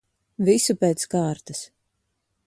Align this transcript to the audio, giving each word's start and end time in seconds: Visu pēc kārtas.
Visu 0.47 0.75
pēc 0.83 1.05
kārtas. 1.11 1.61